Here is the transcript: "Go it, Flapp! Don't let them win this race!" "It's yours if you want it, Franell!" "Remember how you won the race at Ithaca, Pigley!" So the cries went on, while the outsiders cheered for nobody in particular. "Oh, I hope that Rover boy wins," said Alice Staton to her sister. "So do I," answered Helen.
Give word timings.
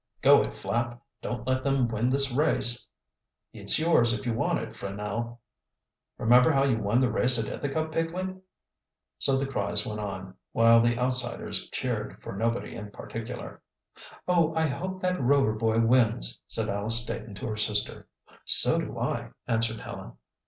"Go 0.23 0.41
it, 0.41 0.57
Flapp! 0.57 0.99
Don't 1.21 1.45
let 1.45 1.63
them 1.63 1.87
win 1.87 2.09
this 2.09 2.31
race!" 2.31 2.87
"It's 3.53 3.77
yours 3.77 4.17
if 4.17 4.25
you 4.25 4.33
want 4.33 4.57
it, 4.57 4.69
Franell!" 4.69 5.37
"Remember 6.17 6.49
how 6.51 6.63
you 6.63 6.79
won 6.79 6.99
the 6.99 7.11
race 7.11 7.37
at 7.37 7.45
Ithaca, 7.45 7.87
Pigley!" 7.89 8.33
So 9.19 9.37
the 9.37 9.45
cries 9.45 9.85
went 9.85 9.99
on, 9.99 10.33
while 10.53 10.81
the 10.81 10.97
outsiders 10.97 11.69
cheered 11.69 12.19
for 12.23 12.35
nobody 12.35 12.75
in 12.75 12.89
particular. 12.89 13.61
"Oh, 14.27 14.55
I 14.55 14.65
hope 14.69 15.03
that 15.03 15.21
Rover 15.21 15.53
boy 15.53 15.79
wins," 15.81 16.39
said 16.47 16.67
Alice 16.67 17.03
Staton 17.03 17.35
to 17.35 17.45
her 17.45 17.55
sister. 17.57 18.07
"So 18.43 18.79
do 18.79 18.97
I," 18.97 19.29
answered 19.47 19.81
Helen. 19.81 20.13